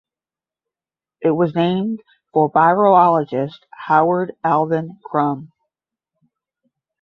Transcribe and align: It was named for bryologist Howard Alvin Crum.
It 1.21 1.29
was 1.29 1.53
named 1.53 2.01
for 2.33 2.51
bryologist 2.51 3.59
Howard 3.69 4.35
Alvin 4.43 4.97
Crum. 5.05 5.51